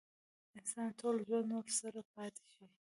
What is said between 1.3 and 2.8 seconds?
ورسره پاتې شي.